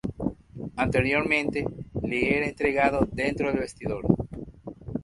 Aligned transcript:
Anteriormente, 0.77 1.63
le 2.01 2.35
era 2.37 2.47
entregado 2.47 3.07
dentro 3.11 3.51
del 3.51 3.59
vestidor. 3.61 4.03